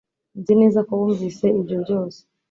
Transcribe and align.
nzi 0.39 0.53
neza 0.61 0.79
ko 0.87 0.93
wumvise 0.99 1.45
ibyo 1.59 1.75
byose 1.83 2.19